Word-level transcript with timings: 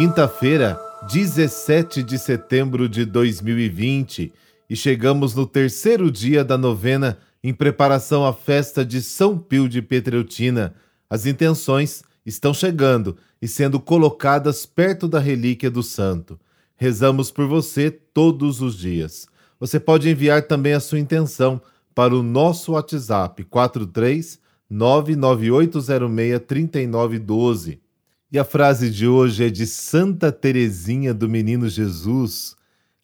Quinta-feira, 0.00 0.80
17 1.12 2.02
de 2.02 2.18
setembro 2.18 2.88
de 2.88 3.04
2020, 3.04 4.32
e 4.70 4.74
chegamos 4.74 5.34
no 5.34 5.46
terceiro 5.46 6.10
dia 6.10 6.42
da 6.42 6.56
novena 6.56 7.18
em 7.44 7.52
preparação 7.52 8.24
à 8.24 8.32
festa 8.32 8.82
de 8.82 9.02
São 9.02 9.36
Pio 9.36 9.68
de 9.68 9.82
Petreutina. 9.82 10.74
As 11.10 11.26
intenções 11.26 12.02
estão 12.24 12.54
chegando 12.54 13.14
e 13.42 13.46
sendo 13.46 13.78
colocadas 13.78 14.64
perto 14.64 15.06
da 15.06 15.18
relíquia 15.18 15.70
do 15.70 15.82
santo. 15.82 16.40
Rezamos 16.76 17.30
por 17.30 17.46
você 17.46 17.90
todos 17.90 18.62
os 18.62 18.78
dias. 18.78 19.28
Você 19.60 19.78
pode 19.78 20.08
enviar 20.08 20.44
também 20.44 20.72
a 20.72 20.80
sua 20.80 20.98
intenção 20.98 21.60
para 21.94 22.16
o 22.16 22.22
nosso 22.22 22.72
WhatsApp 22.72 23.44
43 23.44 24.40
99806 24.70 26.40
3912. 26.46 27.89
E 28.32 28.38
a 28.38 28.44
frase 28.44 28.92
de 28.92 29.08
hoje 29.08 29.46
é 29.46 29.50
de 29.50 29.66
Santa 29.66 30.30
Teresinha 30.30 31.12
do 31.12 31.28
Menino 31.28 31.68
Jesus. 31.68 32.54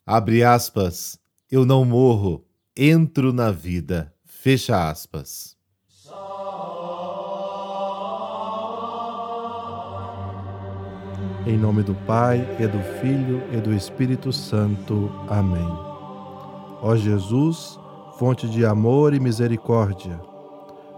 Abre 0.07 0.45
aspas. 0.45 1.19
Eu 1.51 1.67
não 1.67 1.85
morro, 1.85 2.45
entro 2.77 3.33
na 3.33 3.51
vida. 3.51 4.15
Fecha 4.25 4.89
aspas. 4.89 5.57
Em 11.45 11.59
nome 11.59 11.83
do 11.83 11.95
Pai, 12.07 12.39
e 12.61 12.67
do 12.69 12.79
Filho 13.01 13.43
e 13.53 13.57
do 13.57 13.75
Espírito 13.75 14.33
Santo. 14.33 15.11
Amém. 15.29 15.69
Ó 16.81 16.95
Jesus, 16.95 17.81
fonte 18.17 18.49
de 18.49 18.65
amor 18.65 19.13
e 19.13 19.19
misericórdia, 19.19 20.21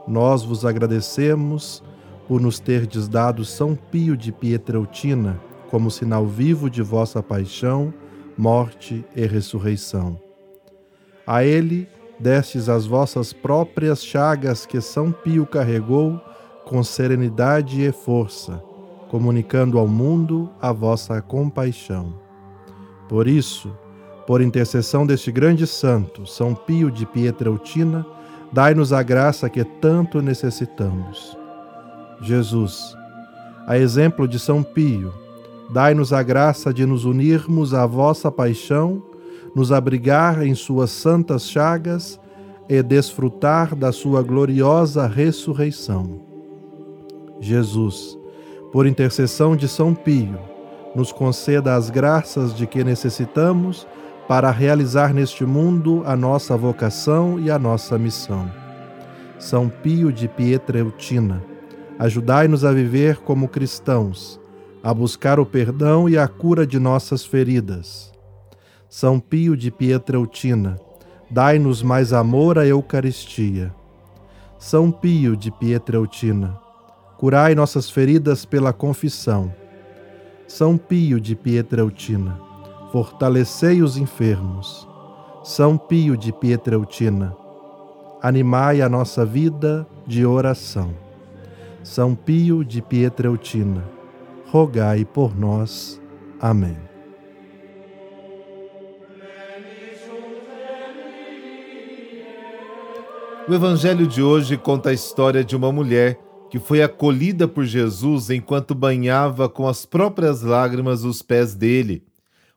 nós 0.06 0.45
vos 0.45 0.66
agradecemos 0.66 1.83
por 2.28 2.42
nos 2.42 2.60
terdes 2.60 3.09
dado 3.09 3.42
São 3.42 3.75
Pio 3.75 4.14
de 4.14 4.30
Pietreutina 4.30 5.41
como 5.70 5.91
sinal 5.91 6.27
vivo 6.27 6.69
de 6.69 6.83
vossa 6.83 7.22
paixão, 7.22 7.92
morte 8.36 9.05
e 9.16 9.27
ressurreição. 9.27 10.20
A 11.27 11.42
ele 11.42 11.89
destes 12.20 12.69
as 12.69 12.86
vossas 12.86 13.33
próprias 13.33 14.05
chagas 14.05 14.67
que 14.67 14.80
São 14.80 15.11
Pio 15.11 15.47
carregou 15.47 16.20
com 16.67 16.83
serenidade 16.83 17.83
e 17.83 17.91
força, 17.92 18.62
comunicando 19.08 19.78
ao 19.78 19.89
mundo 19.89 20.50
a 20.61 20.72
vossa 20.72 21.22
compaixão. 21.22 22.14
Por 23.08 23.27
isso, 23.27 23.74
por 24.27 24.42
intercessão 24.42 25.06
deste 25.06 25.33
grande 25.33 25.67
santo, 25.67 26.27
São 26.27 26.55
Pio 26.55 26.91
de 26.91 27.06
Pietreutina, 27.06 28.06
dai-nos 28.52 28.92
a 28.92 29.02
graça 29.02 29.48
que 29.48 29.64
tanto 29.64 30.20
necessitamos 30.20 31.38
Jesus. 32.20 32.97
A 33.66 33.78
exemplo 33.78 34.27
de 34.27 34.38
São 34.38 34.62
Pio, 34.62 35.12
dai-nos 35.70 36.12
a 36.12 36.22
graça 36.22 36.72
de 36.72 36.86
nos 36.86 37.05
unirmos 37.05 37.74
à 37.74 37.86
vossa 37.86 38.30
paixão, 38.30 39.02
nos 39.55 39.72
abrigar 39.72 40.44
em 40.44 40.55
suas 40.55 40.91
santas 40.91 41.48
chagas 41.48 42.19
e 42.69 42.83
desfrutar 42.83 43.74
da 43.74 43.92
sua 43.92 44.22
gloriosa 44.22 45.06
ressurreição. 45.06 46.20
Jesus, 47.41 48.19
por 48.72 48.86
intercessão 48.86 49.56
de 49.56 49.69
São 49.69 49.94
Pio, 49.94 50.39
nos 50.94 51.12
conceda 51.12 51.74
as 51.74 51.91
graças 51.91 52.55
de 52.55 52.66
que 52.66 52.83
necessitamos 52.83 53.86
para 54.27 54.50
realizar 54.50 55.14
neste 55.14 55.44
mundo 55.44 56.02
a 56.05 56.14
nossa 56.14 56.56
vocação 56.56 57.41
e 57.41 57.50
a 57.50 57.58
nossa 57.58 57.96
missão. 57.96 58.50
São 59.39 59.69
Pio 59.69 60.12
de 60.12 60.28
Pietreutina, 60.28 61.42
Ajudai-nos 61.98 62.64
a 62.64 62.70
viver 62.70 63.16
como 63.16 63.48
cristãos, 63.48 64.41
a 64.84 64.94
buscar 64.94 65.41
o 65.41 65.44
perdão 65.44 66.08
e 66.08 66.16
a 66.16 66.28
cura 66.28 66.64
de 66.64 66.78
nossas 66.78 67.24
feridas. 67.24 68.12
São 68.89 69.18
Pio 69.18 69.56
de 69.56 69.70
Pietreutina, 69.73 70.77
dai-nos 71.28 71.83
mais 71.83 72.12
amor 72.12 72.56
à 72.56 72.64
Eucaristia. 72.64 73.74
São 74.61 74.92
Pio 74.92 75.36
de 75.36 75.50
Pietreutina, 75.50 76.56
curai 77.17 77.56
nossas 77.56 77.90
feridas 77.90 78.44
pela 78.44 78.73
confissão. 78.73 79.52
São 80.46 80.78
Pio 80.78 81.20
de 81.20 81.34
Pietreutina, 81.34 82.39
fortalecei 82.92 83.83
os 83.83 83.96
enfermos. 83.96 84.89
São 85.42 85.77
Pio 85.77 86.17
de 86.17 86.33
Pietreutina, 86.33 87.36
animai 88.23 88.83
a 88.83 88.89
nossa 88.89 89.27
vida 89.27 89.84
de 90.06 90.24
oração. 90.24 91.08
São 91.88 92.14
Pio 92.14 92.62
de 92.62 92.82
Pietreutina, 92.82 93.82
rogai 94.48 95.06
por 95.06 95.34
nós. 95.34 95.98
Amém. 96.38 96.76
O 103.48 103.54
Evangelho 103.54 104.06
de 104.06 104.20
hoje 104.22 104.58
conta 104.58 104.90
a 104.90 104.92
história 104.92 105.42
de 105.42 105.56
uma 105.56 105.72
mulher 105.72 106.20
que 106.50 106.58
foi 106.58 106.82
acolhida 106.82 107.48
por 107.48 107.64
Jesus 107.64 108.28
enquanto 108.28 108.74
banhava 108.74 109.48
com 109.48 109.66
as 109.66 109.86
próprias 109.86 110.42
lágrimas 110.42 111.05
os 111.05 111.22
pés 111.22 111.55
dele. 111.55 112.05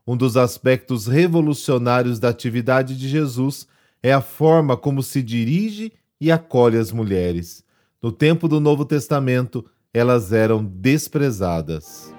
Um 0.06 0.18
dos 0.18 0.36
aspectos 0.36 1.08
revolucionários 1.08 2.20
da 2.20 2.28
atividade 2.28 2.98
de 2.98 3.08
Jesus 3.08 3.66
é 4.04 4.12
a 4.12 4.20
forma 4.20 4.76
como 4.76 5.02
se 5.02 5.24
dirige 5.24 5.94
e 6.20 6.30
acolhe 6.30 6.78
as 6.78 6.92
mulheres. 6.92 7.64
No 8.04 8.12
tempo 8.12 8.48
do 8.48 8.60
Novo 8.60 8.84
Testamento, 8.84 9.64
elas 9.94 10.34
eram 10.34 10.66
desprezadas. 10.66 12.12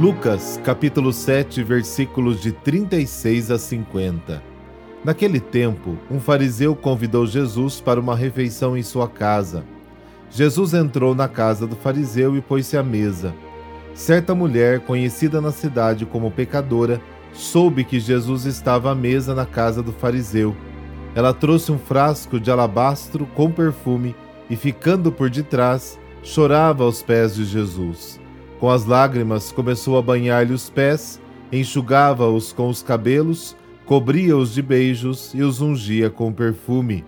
Lucas, 0.00 0.58
capítulo 0.64 1.12
7, 1.12 1.62
versículos 1.62 2.40
de 2.40 2.52
36 2.52 3.50
a 3.50 3.58
50. 3.58 4.42
Naquele 5.04 5.38
tempo, 5.38 5.98
um 6.10 6.18
fariseu 6.18 6.74
convidou 6.74 7.26
Jesus 7.26 7.78
para 7.78 8.00
uma 8.00 8.16
refeição 8.16 8.74
em 8.74 8.82
sua 8.82 9.06
casa. 9.06 9.66
Jesus 10.30 10.72
entrou 10.72 11.14
na 11.14 11.28
casa 11.28 11.66
do 11.66 11.76
fariseu 11.76 12.34
e 12.38 12.40
pôs-se 12.40 12.78
à 12.78 12.82
mesa. 12.82 13.34
Certa 13.94 14.34
mulher, 14.34 14.80
conhecida 14.80 15.40
na 15.40 15.52
cidade 15.52 16.06
como 16.06 16.30
pecadora, 16.30 17.00
soube 17.32 17.84
que 17.84 18.00
Jesus 18.00 18.46
estava 18.46 18.90
à 18.90 18.94
mesa 18.94 19.34
na 19.34 19.44
casa 19.44 19.82
do 19.82 19.92
fariseu. 19.92 20.56
Ela 21.14 21.34
trouxe 21.34 21.70
um 21.70 21.78
frasco 21.78 22.40
de 22.40 22.50
alabastro 22.50 23.26
com 23.34 23.50
perfume 23.50 24.16
e, 24.48 24.56
ficando 24.56 25.12
por 25.12 25.28
detrás, 25.28 25.98
chorava 26.22 26.84
aos 26.84 27.02
pés 27.02 27.34
de 27.34 27.44
Jesus. 27.44 28.18
Com 28.58 28.70
as 28.70 28.86
lágrimas, 28.86 29.52
começou 29.52 29.98
a 29.98 30.02
banhar-lhe 30.02 30.54
os 30.54 30.70
pés, 30.70 31.20
enxugava-os 31.52 32.50
com 32.52 32.68
os 32.68 32.82
cabelos, 32.82 33.54
cobria-os 33.84 34.54
de 34.54 34.62
beijos 34.62 35.34
e 35.34 35.42
os 35.42 35.60
ungia 35.60 36.08
com 36.08 36.32
perfume. 36.32 37.04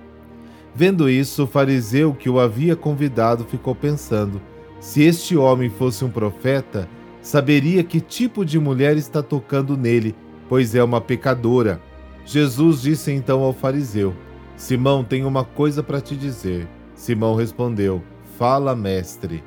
Vendo 0.75 1.09
isso, 1.09 1.45
o 1.45 1.47
fariseu 1.47 2.13
que 2.13 2.29
o 2.29 2.39
havia 2.39 2.77
convidado 2.77 3.45
ficou 3.45 3.75
pensando 3.75 4.43
se 4.81 5.03
este 5.03 5.37
homem 5.37 5.71
fosse 5.71 6.05
um 6.05 6.11
profeta, 6.11 6.89
saberia 7.21 7.83
que 7.83 8.01
tipo 8.01 8.45
de 8.45 8.59
mulher 8.59 8.97
está 8.97 9.23
tocando 9.23 9.77
nele, 9.77 10.15
pois 10.49 10.75
é 10.75 10.85
uma 10.85 11.01
pecadora. 11.01 11.81
Jesus 12.25 12.83
disse 12.83 13.13
então 13.13 13.43
ao 13.43 13.53
fariseu: 13.53 14.15
Simão, 14.57 15.03
tenho 15.03 15.27
uma 15.27 15.45
coisa 15.45 15.83
para 15.83 16.01
te 16.01 16.17
dizer. 16.17 16.69
Simão 16.95 17.35
respondeu: 17.35 18.03
Fala, 18.39 18.75
mestre. 18.75 19.43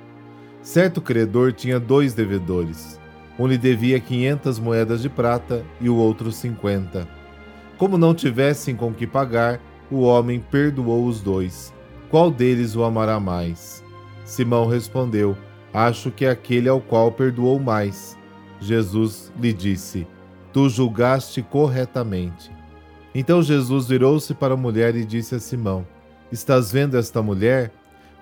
Certo 0.62 1.02
credor 1.02 1.54
tinha 1.54 1.80
dois 1.80 2.14
devedores. 2.14 3.00
Um 3.40 3.48
lhe 3.48 3.58
devia 3.58 4.00
quinhentas 4.00 4.58
moedas 4.60 5.02
de 5.02 5.10
prata 5.10 5.64
e 5.80 5.88
o 5.90 5.96
outro 5.96 6.32
cinquenta. 6.32 7.08
Como 7.78 7.98
não 7.98 8.16
tivessem 8.16 8.76
com 8.76 8.92
que 8.92 9.06
pagar, 9.06 9.62
o 9.92 10.02
homem 10.02 10.40
perdoou 10.40 11.06
os 11.06 11.22
dois. 11.22 11.74
Qual 12.10 12.32
deles 12.32 12.76
o 12.76 12.84
amará 12.84 13.20
mais? 13.20 13.84
Simão 14.28 14.68
respondeu: 14.68 15.38
Acho 15.74 16.12
que 16.12 16.26
é 16.26 16.30
aquele 16.30 16.68
ao 16.68 16.82
qual 16.82 17.12
perdoou 17.12 17.58
mais. 17.60 18.18
Jesus 18.60 19.32
lhe 19.40 19.54
disse: 19.54 20.06
Tu 20.52 20.68
julgaste 20.68 21.42
corretamente. 21.42 22.52
Então 23.16 23.42
Jesus 23.42 23.88
virou-se 23.88 24.34
para 24.34 24.54
a 24.54 24.58
mulher 24.58 24.96
e 24.98 25.06
disse 25.06 25.34
a 25.34 25.40
Simão: 25.40 25.88
Estás 26.30 26.74
vendo 26.74 26.98
esta 26.98 27.22
mulher? 27.22 27.72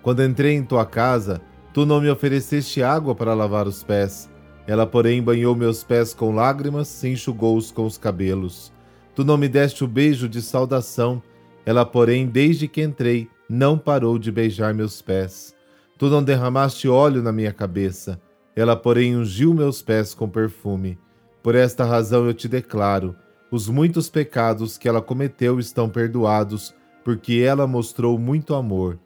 Quando 0.03 0.23
entrei 0.23 0.53
em 0.53 0.63
tua 0.63 0.85
casa, 0.85 1.41
tu 1.73 1.87
não 1.87 1.99
me 1.99 2.09
ofereceste 2.09 2.83
água 2.83 3.15
para 3.15 3.33
lavar 3.33 3.67
os 3.67 3.83
pés. 3.83 4.29
Ela, 4.67 4.85
porém, 4.85 5.23
banhou 5.23 5.55
meus 5.55 5.83
pés 5.83 6.13
com 6.13 6.35
lágrimas 6.35 7.03
e 7.03 7.09
enxugou-os 7.09 7.71
com 7.71 7.83
os 7.83 7.97
cabelos. 7.97 8.71
Tu 9.15 9.23
não 9.23 9.37
me 9.37 9.49
deste 9.49 9.83
o 9.83 9.87
beijo 9.87 10.29
de 10.29 10.41
saudação. 10.41 11.21
Ela, 11.65 11.83
porém, 11.83 12.27
desde 12.27 12.67
que 12.67 12.83
entrei, 12.83 13.27
não 13.49 13.75
parou 13.75 14.19
de 14.19 14.31
beijar 14.31 14.71
meus 14.71 15.01
pés. 15.01 15.54
Tu 15.97 16.07
não 16.07 16.21
derramaste 16.21 16.89
óleo 16.89 17.21
na 17.21 17.31
minha 17.31 17.53
cabeça, 17.53 18.19
ela, 18.55 18.75
porém, 18.75 19.15
ungiu 19.15 19.53
meus 19.53 19.81
pés 19.81 20.13
com 20.13 20.29
perfume. 20.29 20.97
Por 21.43 21.55
esta 21.55 21.85
razão 21.85 22.25
eu 22.25 22.33
te 22.33 22.47
declaro: 22.47 23.15
os 23.51 23.69
muitos 23.69 24.09
pecados 24.09 24.77
que 24.77 24.87
ela 24.87 25.01
cometeu 25.01 25.59
estão 25.59 25.89
perdoados, 25.89 26.73
porque 27.03 27.35
ela 27.35 27.67
mostrou 27.67 28.17
muito 28.17 28.53
amor. 28.53 28.97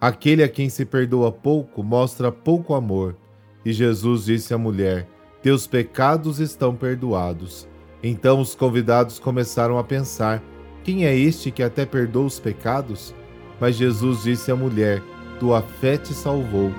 Aquele 0.00 0.42
a 0.42 0.48
quem 0.48 0.68
se 0.68 0.84
perdoa 0.84 1.30
pouco 1.30 1.82
mostra 1.82 2.32
pouco 2.32 2.74
amor. 2.74 3.16
E 3.64 3.72
Jesus 3.72 4.24
disse 4.24 4.54
à 4.54 4.58
mulher: 4.58 5.06
Teus 5.42 5.66
pecados 5.66 6.40
estão 6.40 6.74
perdoados. 6.74 7.68
Então 8.02 8.40
os 8.40 8.54
convidados 8.54 9.18
começaram 9.18 9.78
a 9.78 9.84
pensar: 9.84 10.42
Quem 10.82 11.04
é 11.04 11.16
este 11.16 11.50
que 11.50 11.62
até 11.62 11.84
perdoa 11.84 12.26
os 12.26 12.40
pecados? 12.40 13.14
Mas 13.60 13.76
Jesus 13.76 14.22
disse 14.22 14.50
à 14.50 14.56
mulher: 14.56 15.02
Tua 15.42 15.60
fé 15.60 15.96
te 15.96 16.14
salvou. 16.14 16.72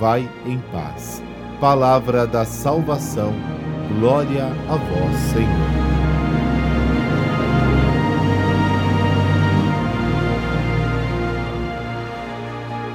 Vai 0.00 0.26
em 0.46 0.58
paz. 0.72 1.22
Palavra 1.60 2.26
da 2.26 2.46
salvação. 2.46 3.34
Glória 4.00 4.46
a 4.46 4.76
vós, 4.76 5.16
Senhor. 5.34 5.76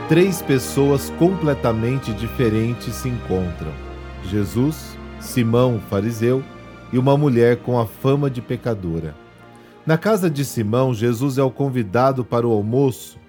três 0.10 0.42
pessoas 0.42 1.12
completamente 1.20 2.12
diferentes 2.14 2.96
se 2.96 3.08
encontram: 3.08 3.72
Jesus, 4.26 4.98
Simão, 5.20 5.80
fariseu, 5.88 6.44
e 6.92 6.98
uma 6.98 7.16
mulher 7.16 7.58
com 7.58 7.80
a 7.80 7.86
fama 7.86 8.28
de 8.28 8.42
pecadora. 8.42 9.14
Na 9.86 10.00
casa 10.00 10.32
de 10.32 10.44
Simão, 10.44 10.96
Jesus 10.96 11.38
é 11.38 11.44
o 11.44 11.52
convidado 11.52 12.26
para 12.26 12.48
o 12.48 12.52
almoço. 12.52 13.21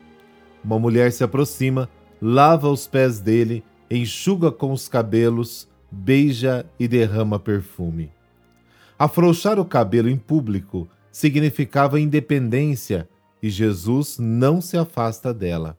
Uma 0.65 0.79
mulher 0.79 1.13
se 1.13 1.25
aproxima, 1.25 1.89
lava 2.21 2.69
os 2.69 2.87
pés 2.87 3.21
dele, 3.21 3.65
enxuga 3.91 4.51
com 4.51 4.73
os 4.73 4.89
cabelos, 4.89 5.69
beija 5.91 6.65
e 6.79 6.87
derrama 6.87 7.39
perfume. 7.39 8.11
Afrouxar 8.99 9.59
o 9.59 9.65
cabelo 9.65 10.09
em 10.09 10.17
público 10.17 10.89
significava 11.11 12.01
independência 12.01 13.09
e 13.43 13.51
Jesus 13.51 14.19
não 14.19 14.61
se 14.61 14.77
afasta 14.77 15.35
dela. 15.35 15.77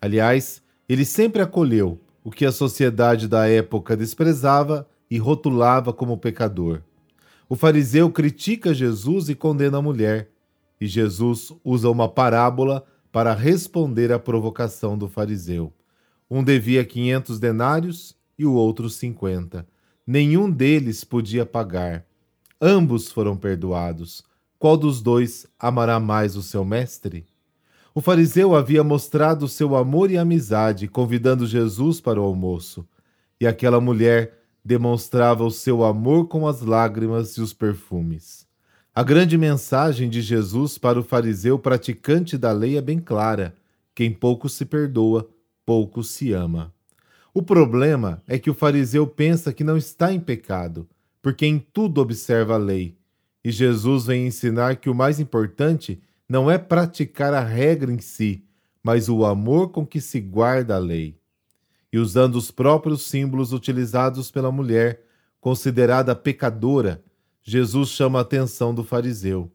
Aliás, 0.00 0.62
ele 0.88 1.04
sempre 1.04 1.42
acolheu 1.42 2.00
o 2.24 2.30
que 2.30 2.46
a 2.46 2.52
sociedade 2.52 3.28
da 3.28 3.46
época 3.46 3.96
desprezava 3.96 4.88
e 5.10 5.18
rotulava 5.18 5.92
como 5.92 6.16
pecador. 6.16 6.80
O 7.48 7.54
fariseu 7.54 8.10
critica 8.10 8.72
Jesus 8.72 9.28
e 9.28 9.34
condena 9.34 9.78
a 9.78 9.82
mulher, 9.82 10.30
e 10.80 10.86
Jesus 10.86 11.52
usa 11.62 11.90
uma 11.90 12.08
parábola 12.08 12.84
para 13.12 13.34
responder 13.34 14.10
à 14.10 14.18
provocação 14.18 14.96
do 14.96 15.06
fariseu. 15.06 15.70
Um 16.30 16.42
devia 16.42 16.82
500 16.82 17.38
denários 17.38 18.16
e 18.38 18.46
o 18.46 18.54
outro 18.54 18.88
50. 18.88 19.66
Nenhum 20.06 20.50
deles 20.50 21.04
podia 21.04 21.44
pagar. 21.44 22.06
Ambos 22.58 23.12
foram 23.12 23.36
perdoados. 23.36 24.24
Qual 24.58 24.78
dos 24.78 25.02
dois 25.02 25.46
amará 25.58 26.00
mais 26.00 26.36
o 26.36 26.42
seu 26.42 26.64
mestre? 26.64 27.26
O 27.94 28.00
fariseu 28.00 28.56
havia 28.56 28.82
mostrado 28.82 29.46
seu 29.46 29.76
amor 29.76 30.10
e 30.10 30.16
amizade, 30.16 30.88
convidando 30.88 31.46
Jesus 31.46 32.00
para 32.00 32.18
o 32.18 32.24
almoço, 32.24 32.88
e 33.38 33.46
aquela 33.46 33.80
mulher 33.80 34.38
demonstrava 34.64 35.44
o 35.44 35.50
seu 35.50 35.84
amor 35.84 36.28
com 36.28 36.46
as 36.46 36.62
lágrimas 36.62 37.36
e 37.36 37.42
os 37.42 37.52
perfumes. 37.52 38.46
A 38.94 39.02
grande 39.02 39.38
mensagem 39.38 40.10
de 40.10 40.20
Jesus 40.20 40.76
para 40.76 41.00
o 41.00 41.02
fariseu 41.02 41.58
praticante 41.58 42.36
da 42.36 42.52
lei 42.52 42.76
é 42.76 42.82
bem 42.82 42.98
clara: 42.98 43.54
quem 43.94 44.12
pouco 44.12 44.50
se 44.50 44.66
perdoa, 44.66 45.26
pouco 45.64 46.04
se 46.04 46.34
ama. 46.34 46.74
O 47.32 47.42
problema 47.42 48.22
é 48.28 48.38
que 48.38 48.50
o 48.50 48.54
fariseu 48.54 49.06
pensa 49.06 49.50
que 49.50 49.64
não 49.64 49.78
está 49.78 50.12
em 50.12 50.20
pecado, 50.20 50.86
porque 51.22 51.46
em 51.46 51.58
tudo 51.58 52.02
observa 52.02 52.56
a 52.56 52.58
lei. 52.58 52.94
E 53.42 53.50
Jesus 53.50 54.04
vem 54.04 54.26
ensinar 54.26 54.76
que 54.76 54.90
o 54.90 54.94
mais 54.94 55.18
importante 55.18 55.98
não 56.28 56.50
é 56.50 56.58
praticar 56.58 57.32
a 57.32 57.42
regra 57.42 57.90
em 57.90 57.98
si, 57.98 58.44
mas 58.84 59.08
o 59.08 59.24
amor 59.24 59.70
com 59.70 59.86
que 59.86 60.02
se 60.02 60.20
guarda 60.20 60.76
a 60.76 60.78
lei. 60.78 61.16
E 61.90 61.98
usando 61.98 62.36
os 62.36 62.50
próprios 62.50 63.06
símbolos 63.06 63.54
utilizados 63.54 64.30
pela 64.30 64.52
mulher, 64.52 65.02
considerada 65.40 66.14
pecadora, 66.14 67.02
Jesus 67.42 67.88
chama 67.90 68.18
a 68.18 68.22
atenção 68.22 68.74
do 68.74 68.84
fariseu. 68.84 69.50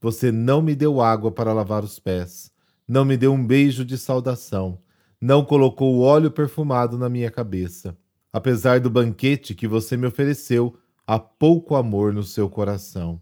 Você 0.00 0.30
não 0.30 0.60
me 0.60 0.74
deu 0.74 1.00
água 1.00 1.30
para 1.30 1.52
lavar 1.52 1.82
os 1.82 1.98
pés, 1.98 2.50
não 2.86 3.04
me 3.04 3.16
deu 3.16 3.32
um 3.32 3.46
beijo 3.46 3.84
de 3.84 3.96
saudação, 3.96 4.80
não 5.20 5.44
colocou 5.44 6.00
óleo 6.00 6.30
perfumado 6.30 6.98
na 6.98 7.08
minha 7.08 7.30
cabeça. 7.30 7.96
Apesar 8.32 8.80
do 8.80 8.88
banquete 8.88 9.54
que 9.54 9.66
você 9.66 9.96
me 9.96 10.06
ofereceu, 10.06 10.76
há 11.06 11.18
pouco 11.18 11.74
amor 11.74 12.12
no 12.12 12.22
seu 12.22 12.48
coração. 12.48 13.20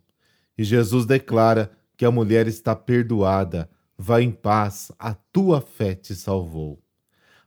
E 0.56 0.65
Jesus 0.65 1.06
declara 1.06 1.70
que 1.97 2.05
a 2.05 2.11
mulher 2.11 2.47
está 2.47 2.76
perdoada, 2.76 3.70
vá 3.97 4.20
em 4.20 4.31
paz, 4.31 4.93
a 4.99 5.15
tua 5.15 5.61
fé 5.61 5.94
te 5.94 6.15
salvou. 6.15 6.81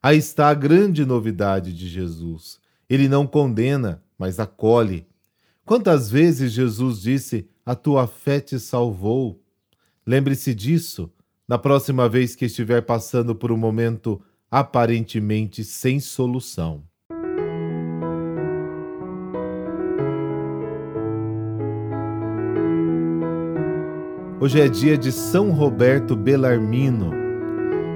Aí 0.01 0.17
está 0.17 0.49
a 0.49 0.53
grande 0.53 1.05
novidade 1.05 1.73
de 1.73 1.87
Jesus. 1.87 2.59
Ele 2.89 3.07
não 3.07 3.27
condena, 3.27 4.03
mas 4.17 4.39
acolhe. 4.39 5.07
Quantas 5.71 6.11
vezes 6.11 6.51
Jesus 6.51 7.01
disse: 7.01 7.47
A 7.65 7.73
tua 7.73 8.05
fé 8.05 8.41
te 8.41 8.59
salvou? 8.59 9.41
Lembre-se 10.05 10.53
disso 10.53 11.09
na 11.47 11.57
próxima 11.57 12.09
vez 12.09 12.35
que 12.35 12.43
estiver 12.43 12.81
passando 12.81 13.33
por 13.33 13.53
um 13.53 13.57
momento 13.57 14.21
aparentemente 14.51 15.63
sem 15.63 16.01
solução. 16.01 16.83
Hoje 24.41 24.59
é 24.59 24.67
dia 24.67 24.97
de 24.97 25.09
São 25.09 25.51
Roberto 25.51 26.17
Bellarmino. 26.17 27.13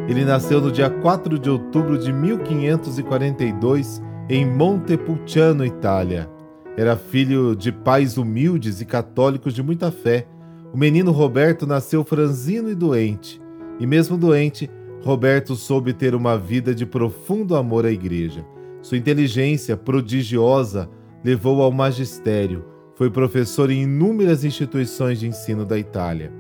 Ele 0.08 0.24
nasceu 0.24 0.62
no 0.62 0.72
dia 0.72 0.90
4 0.90 1.38
de 1.38 1.50
outubro 1.50 1.98
de 1.98 2.14
1542 2.14 4.02
em 4.30 4.50
Montepulciano, 4.50 5.66
Itália. 5.66 6.34
Era 6.78 6.98
filho 6.98 7.56
de 7.56 7.72
pais 7.72 8.18
humildes 8.18 8.82
e 8.82 8.86
católicos 8.86 9.54
de 9.54 9.64
muita 9.64 9.92
fé. 9.92 10.28
O 10.74 10.78
menino 10.78 11.12
Roberto 11.12 11.66
nasceu 11.66 12.04
franzino 12.04 12.70
e 12.70 12.76
doente, 12.76 13.42
e 13.80 13.86
mesmo 13.86 14.18
doente, 14.18 14.70
Roberto 15.04 15.56
soube 15.56 15.94
ter 15.94 16.16
uma 16.16 16.38
vida 16.38 16.74
de 16.74 16.86
profundo 16.86 17.56
amor 17.56 17.86
à 17.86 17.92
igreja. 17.92 18.46
Sua 18.82 18.98
inteligência 18.98 19.78
prodigiosa 19.78 20.90
levou 21.24 21.62
ao 21.62 21.72
magistério 21.72 22.76
foi 22.96 23.10
professor 23.10 23.70
em 23.70 23.84
inúmeras 23.84 24.44
instituições 24.44 25.20
de 25.20 25.28
ensino 25.28 25.66
da 25.66 25.78
Itália. 25.78 26.32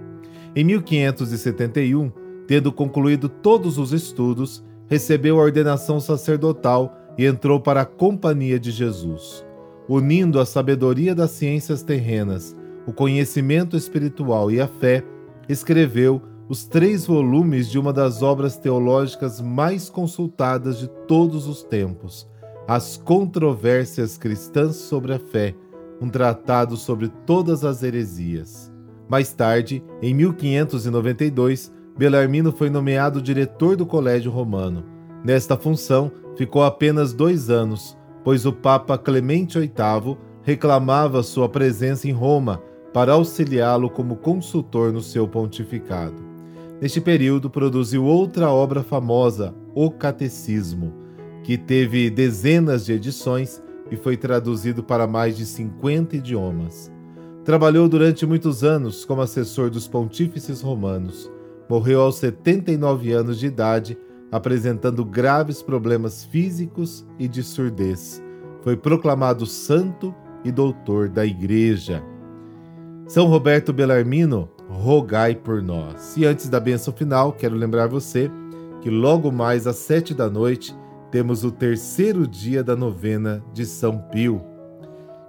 Em 0.55 0.63
1571, 0.63 2.11
tendo 2.47 2.71
concluído 2.71 3.27
todos 3.27 3.77
os 3.77 3.91
estudos, 3.91 4.63
recebeu 4.87 5.37
a 5.37 5.43
ordenação 5.43 5.99
sacerdotal 5.99 6.97
e 7.17 7.25
entrou 7.25 7.59
para 7.59 7.81
a 7.81 7.85
Companhia 7.85 8.57
de 8.57 8.71
Jesus. 8.71 9.45
Unindo 9.87 10.39
a 10.39 10.45
sabedoria 10.45 11.13
das 11.13 11.31
ciências 11.31 11.83
terrenas, 11.83 12.55
o 12.87 12.93
conhecimento 12.93 13.77
espiritual 13.77 14.51
e 14.51 14.59
a 14.59 14.67
fé, 14.67 15.03
escreveu 15.47 16.21
os 16.47 16.65
três 16.65 17.05
volumes 17.05 17.69
de 17.69 17.79
uma 17.79 17.91
das 17.91 18.21
obras 18.21 18.57
teológicas 18.57 19.41
mais 19.41 19.89
consultadas 19.89 20.77
de 20.77 20.87
todos 21.07 21.47
os 21.47 21.63
tempos, 21.63 22.27
As 22.67 22.97
Controvérsias 22.97 24.17
Cristãs 24.17 24.75
sobre 24.75 25.13
a 25.13 25.19
Fé, 25.19 25.55
um 26.01 26.09
tratado 26.09 26.75
sobre 26.77 27.09
todas 27.25 27.63
as 27.63 27.83
heresias. 27.83 28.71
Mais 29.07 29.33
tarde, 29.33 29.83
em 30.01 30.13
1592, 30.13 31.71
Belarmino 31.97 32.51
foi 32.51 32.69
nomeado 32.69 33.21
diretor 33.21 33.75
do 33.75 33.85
Colégio 33.85 34.31
Romano. 34.31 34.83
Nesta 35.23 35.55
função, 35.55 36.11
ficou 36.35 36.63
apenas 36.63 37.13
dois 37.13 37.49
anos, 37.49 37.97
pois 38.25 38.43
o 38.43 38.51
Papa 38.51 38.97
Clemente 38.97 39.59
VIII 39.59 40.17
reclamava 40.41 41.21
sua 41.21 41.47
presença 41.47 42.07
em 42.07 42.11
Roma 42.11 42.59
para 42.91 43.13
auxiliá-lo 43.13 43.87
como 43.87 44.15
consultor 44.15 44.91
no 44.91 45.01
seu 45.01 45.27
pontificado. 45.27 46.25
Neste 46.81 46.99
período, 46.99 47.51
produziu 47.51 48.03
outra 48.03 48.49
obra 48.49 48.81
famosa, 48.81 49.53
O 49.75 49.91
Catecismo, 49.91 50.91
que 51.43 51.55
teve 51.55 52.09
dezenas 52.09 52.85
de 52.85 52.93
edições 52.93 53.61
e 53.91 53.95
foi 53.95 54.17
traduzido 54.17 54.83
para 54.83 55.05
mais 55.05 55.37
de 55.37 55.45
50 55.45 56.15
idiomas. 56.15 56.91
Trabalhou 57.43 57.87
durante 57.87 58.25
muitos 58.25 58.63
anos 58.63 59.05
como 59.05 59.21
assessor 59.21 59.69
dos 59.69 59.87
pontífices 59.87 60.61
romanos. 60.61 61.31
Morreu 61.69 62.01
aos 62.01 62.15
79 62.15 63.11
anos 63.11 63.39
de 63.39 63.45
idade, 63.45 63.97
apresentando 64.31 65.05
graves 65.05 65.61
problemas 65.61 66.23
físicos 66.25 67.05
e 67.17 67.27
de 67.27 67.43
surdez. 67.43 68.21
Foi 68.61 68.75
proclamado 68.75 69.45
santo 69.45 70.13
e 70.43 70.51
doutor 70.51 71.09
da 71.09 71.25
Igreja. 71.25 72.03
São 73.07 73.27
Roberto 73.27 73.71
Bellarmino, 73.71 74.49
rogai 74.69 75.35
por 75.35 75.61
nós. 75.61 76.17
E 76.17 76.25
antes 76.25 76.49
da 76.49 76.59
bênção 76.59 76.93
final, 76.93 77.33
quero 77.33 77.55
lembrar 77.55 77.87
você 77.87 78.31
que 78.81 78.89
logo 78.89 79.31
mais 79.31 79.67
às 79.67 79.77
sete 79.77 80.13
da 80.13 80.29
noite 80.29 80.75
temos 81.11 81.43
o 81.43 81.51
terceiro 81.51 82.27
dia 82.27 82.63
da 82.63 82.75
novena 82.75 83.43
de 83.53 83.65
São 83.65 83.97
Pio. 84.11 84.41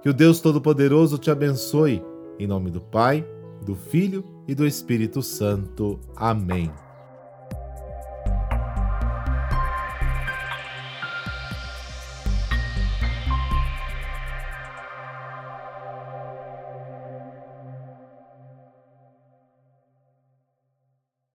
Que 0.01 0.09
o 0.09 0.13
Deus 0.13 0.39
Todo-Poderoso 0.39 1.17
te 1.17 1.31
abençoe, 1.31 2.03
em 2.39 2.47
nome 2.47 2.71
do 2.71 2.81
Pai, 2.81 3.25
do 3.65 3.75
Filho 3.75 4.23
e 4.47 4.55
do 4.55 4.65
Espírito 4.65 5.21
Santo. 5.21 5.99
Amém. 6.15 6.71